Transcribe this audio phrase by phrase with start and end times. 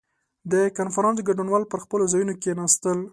[0.51, 2.99] •د کنفرانس ګډونوال پر خپلو ځایونو کښېناستل.